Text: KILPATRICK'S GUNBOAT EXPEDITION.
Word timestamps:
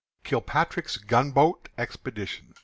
KILPATRICK'S 0.23 0.97
GUNBOAT 0.97 1.69
EXPEDITION. 1.77 2.55